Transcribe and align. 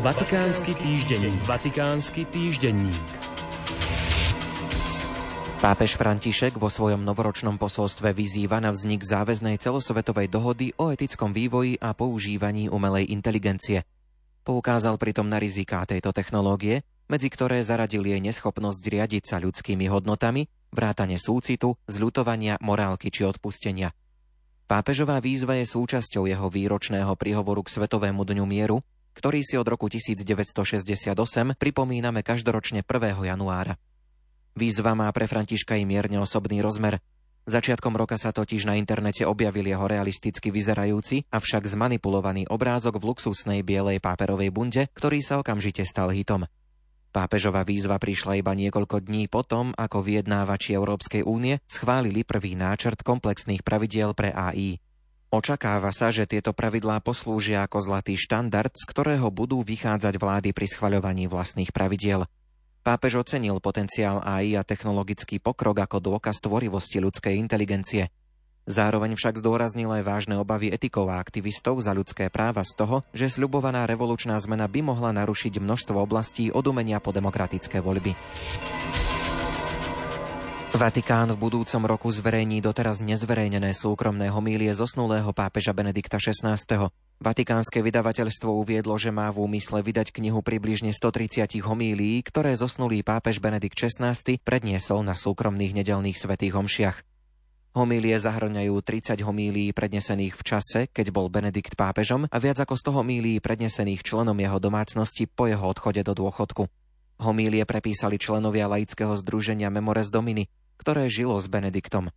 Vatikánsky 0.00 0.72
týždenník. 0.80 1.44
Vatikánsky 1.44 2.24
týždenník. 2.24 2.96
Pápež 5.60 6.00
František 6.00 6.56
vo 6.56 6.72
svojom 6.72 7.04
novoročnom 7.04 7.60
posolstve 7.60 8.16
vyzýva 8.16 8.64
na 8.64 8.72
vznik 8.72 9.04
záväznej 9.04 9.60
celosvetovej 9.60 10.32
dohody 10.32 10.72
o 10.80 10.88
etickom 10.88 11.36
vývoji 11.36 11.76
a 11.84 11.92
používaní 11.92 12.72
umelej 12.72 13.12
inteligencie. 13.12 13.84
Poukázal 14.40 14.96
pritom 14.96 15.28
na 15.28 15.36
riziká 15.36 15.84
tejto 15.84 16.16
technológie, 16.16 16.80
medzi 17.12 17.28
ktoré 17.28 17.60
zaradil 17.60 18.00
jej 18.00 18.24
neschopnosť 18.24 18.80
riadiť 18.80 19.22
sa 19.28 19.36
ľudskými 19.36 19.84
hodnotami, 19.92 20.48
vrátane 20.72 21.20
súcitu, 21.20 21.76
zľutovania, 21.84 22.56
morálky 22.64 23.12
či 23.12 23.28
odpustenia. 23.28 23.92
Pápežová 24.64 25.20
výzva 25.20 25.60
je 25.60 25.68
súčasťou 25.68 26.24
jeho 26.24 26.48
výročného 26.48 27.12
príhovoru 27.20 27.60
k 27.60 27.76
Svetovému 27.76 28.24
dňu 28.24 28.48
mieru, 28.48 28.80
ktorý 29.14 29.42
si 29.42 29.54
od 29.60 29.66
roku 29.66 29.90
1968 29.90 31.14
pripomíname 31.56 32.20
každoročne 32.22 32.82
1. 32.86 33.16
januára. 33.26 33.76
Výzva 34.58 34.98
má 34.98 35.06
pre 35.14 35.30
Františka 35.30 35.78
i 35.78 35.86
mierne 35.86 36.18
osobný 36.18 36.58
rozmer. 36.60 36.98
Začiatkom 37.48 37.96
roka 37.96 38.20
sa 38.20 38.30
totiž 38.30 38.68
na 38.68 38.76
internete 38.76 39.24
objavil 39.24 39.64
jeho 39.64 39.86
realisticky 39.88 40.52
vyzerajúci, 40.52 41.24
avšak 41.32 41.66
zmanipulovaný 41.66 42.46
obrázok 42.50 43.00
v 43.00 43.14
luxusnej 43.14 43.64
bielej 43.64 43.98
páperovej 43.98 44.52
bunde, 44.52 44.82
ktorý 44.92 45.24
sa 45.24 45.40
okamžite 45.40 45.82
stal 45.88 46.12
hitom. 46.12 46.44
Pápežová 47.10 47.66
výzva 47.66 47.98
prišla 47.98 48.38
iba 48.38 48.54
niekoľko 48.54 49.02
dní 49.02 49.26
potom, 49.26 49.74
ako 49.74 49.98
vyjednávači 49.98 50.78
Európskej 50.78 51.26
únie 51.26 51.58
schválili 51.66 52.22
prvý 52.22 52.54
náčrt 52.54 53.02
komplexných 53.02 53.66
pravidiel 53.66 54.14
pre 54.14 54.30
AI. 54.30 54.78
Očakáva 55.30 55.94
sa, 55.94 56.10
že 56.10 56.26
tieto 56.26 56.50
pravidlá 56.50 56.98
poslúžia 57.06 57.62
ako 57.62 57.78
zlatý 57.78 58.18
štandard, 58.18 58.74
z 58.74 58.82
ktorého 58.82 59.30
budú 59.30 59.62
vychádzať 59.62 60.18
vlády 60.18 60.50
pri 60.50 60.66
schvaľovaní 60.66 61.30
vlastných 61.30 61.70
pravidiel. 61.70 62.26
Pápež 62.82 63.22
ocenil 63.22 63.62
potenciál 63.62 64.18
AI 64.26 64.58
a 64.58 64.66
technologický 64.66 65.38
pokrok 65.38 65.86
ako 65.86 66.02
dôkaz 66.02 66.42
tvorivosti 66.42 66.98
ľudskej 66.98 67.38
inteligencie– 67.38 68.10
Zároveň 68.70 69.16
však 69.16 69.42
zdôraznil 69.42 69.90
aj 69.90 70.02
vážne 70.06 70.38
obavy 70.38 70.70
etikov 70.70 71.10
a 71.10 71.18
aktivistov 71.18 71.82
za 71.82 71.90
ľudské 71.90 72.28
práva 72.28 72.62
z 72.62 72.78
toho, 72.78 73.02
že 73.10 73.26
sľubovaná 73.26 73.88
revolučná 73.88 74.38
zmena 74.38 74.68
by 74.70 74.84
mohla 74.84 75.10
narušiť 75.10 75.58
množstvo 75.58 75.98
oblastí 75.98 76.52
od 76.52 76.62
umenia 76.68 77.02
po 77.02 77.10
demokratické 77.10 77.82
voľby. 77.82 78.14
Vatikán 80.70 81.34
v 81.34 81.50
budúcom 81.50 81.82
roku 81.82 82.14
zverejní 82.14 82.62
doteraz 82.62 83.02
nezverejnené 83.02 83.74
súkromné 83.74 84.30
homílie 84.30 84.70
zosnulého 84.70 85.34
pápeža 85.34 85.74
Benedikta 85.74 86.22
XVI. 86.22 86.54
Vatikánske 87.18 87.82
vydavateľstvo 87.82 88.54
uviedlo, 88.54 88.94
že 88.94 89.10
má 89.10 89.34
v 89.34 89.50
úmysle 89.50 89.82
vydať 89.82 90.14
knihu 90.14 90.38
približne 90.46 90.94
130 90.94 91.58
homílií, 91.66 92.22
ktoré 92.22 92.54
zosnulý 92.54 93.02
pápež 93.02 93.42
Benedikt 93.42 93.82
XVI 93.82 94.14
predniesol 94.46 95.02
na 95.02 95.18
súkromných 95.18 95.74
nedelných 95.82 96.14
svetých 96.14 96.54
homšiach. 96.54 96.96
Homílie 97.74 98.14
zahrňajú 98.22 98.74
30 98.78 99.26
homílií 99.26 99.74
prednesených 99.74 100.38
v 100.38 100.42
čase, 100.46 100.80
keď 100.86 101.10
bol 101.10 101.26
Benedikt 101.26 101.74
pápežom 101.74 102.30
a 102.30 102.36
viac 102.38 102.62
ako 102.62 102.78
100 102.78 102.98
homílií 103.02 103.42
prednesených 103.42 104.06
členom 104.06 104.38
jeho 104.38 104.62
domácnosti 104.62 105.26
po 105.26 105.50
jeho 105.50 105.66
odchode 105.66 106.06
do 106.06 106.14
dôchodku. 106.14 106.70
Homílie 107.20 107.68
prepísali 107.68 108.16
členovia 108.16 108.64
laického 108.64 109.12
združenia 109.12 109.68
Memores 109.68 110.08
Domini, 110.08 110.48
ktoré 110.80 111.12
žilo 111.12 111.36
s 111.36 111.44
Benediktom. 111.44 112.08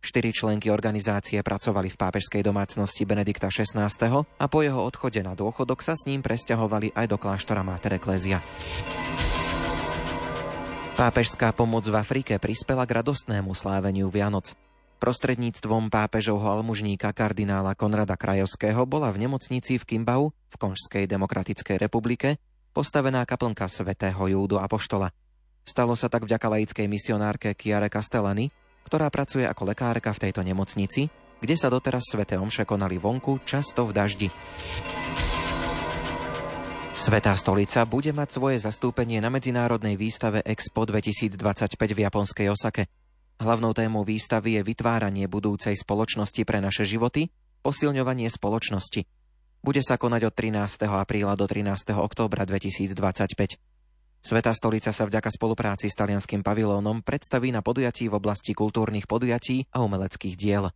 Štyri 0.00 0.32
členky 0.32 0.72
organizácie 0.72 1.36
pracovali 1.44 1.92
v 1.92 2.00
pápežskej 2.00 2.40
domácnosti 2.40 3.04
Benedikta 3.04 3.52
XVI. 3.52 3.92
a 4.24 4.44
po 4.48 4.58
jeho 4.64 4.80
odchode 4.80 5.20
na 5.20 5.36
dôchodok 5.36 5.84
sa 5.84 5.92
s 5.92 6.08
ním 6.08 6.24
presťahovali 6.24 6.96
aj 6.96 7.06
do 7.12 7.20
kláštora 7.20 7.60
Mater 7.60 8.00
Ecclesia. 8.00 8.40
Pápežská 10.96 11.52
pomoc 11.52 11.84
v 11.84 12.00
Afrike 12.00 12.40
prispela 12.40 12.88
k 12.88 13.04
radostnému 13.04 13.52
sláveniu 13.52 14.08
Vianoc. 14.08 14.56
Prostredníctvom 14.96 15.92
pápežovho 15.92 16.48
almužníka 16.48 17.12
kardinála 17.12 17.76
Konrada 17.76 18.16
Krajovského 18.16 18.88
bola 18.88 19.12
v 19.12 19.28
nemocnici 19.28 19.76
v 19.76 19.84
Kimbau 19.84 20.32
v 20.32 20.56
Konžskej 20.56 21.04
demokratickej 21.04 21.76
republike 21.76 22.40
postavená 22.72 23.24
kaplnka 23.28 23.68
svätého 23.68 24.20
Júdu 24.24 24.56
Apoštola. 24.56 25.12
Stalo 25.66 25.98
sa 25.98 26.06
tak 26.06 26.22
vďaka 26.22 26.46
laickej 26.46 26.86
misionárke 26.86 27.50
Kiare 27.58 27.90
Castellani, 27.90 28.54
ktorá 28.86 29.10
pracuje 29.10 29.42
ako 29.42 29.74
lekárka 29.74 30.14
v 30.14 30.30
tejto 30.30 30.46
nemocnici, 30.46 31.10
kde 31.42 31.58
sa 31.58 31.66
doteraz 31.66 32.06
sveté 32.06 32.38
omše 32.38 32.62
konali 32.62 33.02
vonku, 33.02 33.42
často 33.42 33.82
v 33.82 33.92
daždi. 33.92 34.28
Svetá 36.94 37.34
stolica 37.34 37.82
bude 37.84 38.14
mať 38.14 38.28
svoje 38.38 38.56
zastúpenie 38.62 39.18
na 39.18 39.28
medzinárodnej 39.28 39.98
výstave 39.98 40.40
Expo 40.46 40.86
2025 40.86 41.38
v 41.76 41.98
japonskej 41.98 42.46
Osake. 42.48 42.86
Hlavnou 43.36 43.76
témou 43.76 44.00
výstavy 44.06 44.56
je 44.56 44.62
vytváranie 44.64 45.28
budúcej 45.28 45.76
spoločnosti 45.76 46.40
pre 46.46 46.62
naše 46.62 46.88
životy, 46.88 47.28
posilňovanie 47.60 48.30
spoločnosti. 48.32 49.04
Bude 49.60 49.82
sa 49.82 49.98
konať 49.98 50.30
od 50.30 50.34
13. 50.34 50.88
apríla 50.88 51.34
do 51.36 51.44
13. 51.44 51.90
októbra 51.98 52.46
2025. 52.48 53.75
Sveta 54.26 54.50
stolica 54.50 54.90
sa 54.90 55.06
vďaka 55.06 55.30
spolupráci 55.30 55.86
s 55.86 55.94
talianským 55.94 56.42
pavilónom 56.42 56.98
predstaví 56.98 57.54
na 57.54 57.62
podujatí 57.62 58.10
v 58.10 58.18
oblasti 58.18 58.58
kultúrnych 58.58 59.06
podujatí 59.06 59.70
a 59.70 59.86
umeleckých 59.86 60.34
diel. 60.34 60.74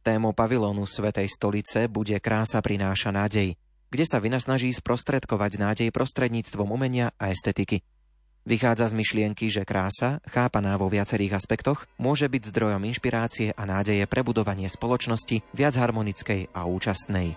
Témou 0.00 0.32
pavilónu 0.32 0.88
Svetej 0.88 1.28
stolice 1.28 1.92
bude 1.92 2.16
Krása 2.24 2.64
prináša 2.64 3.12
nádej, 3.12 3.52
kde 3.92 4.04
sa 4.08 4.16
vynasnaží 4.16 4.72
sprostredkovať 4.72 5.60
nádej 5.60 5.88
prostredníctvom 5.92 6.72
umenia 6.72 7.12
a 7.20 7.28
estetiky. 7.28 7.84
Vychádza 8.48 8.88
z 8.88 8.96
myšlienky, 8.96 9.52
že 9.52 9.68
krása, 9.68 10.24
chápaná 10.24 10.80
vo 10.80 10.88
viacerých 10.88 11.36
aspektoch, 11.36 11.84
môže 12.00 12.24
byť 12.32 12.48
zdrojom 12.48 12.80
inšpirácie 12.80 13.52
a 13.52 13.62
nádeje 13.68 14.08
pre 14.08 14.24
budovanie 14.24 14.72
spoločnosti 14.72 15.44
viac 15.52 15.76
harmonickej 15.76 16.48
a 16.56 16.64
účastnej. 16.64 17.36